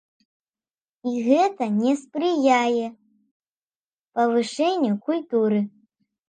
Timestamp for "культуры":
5.11-5.61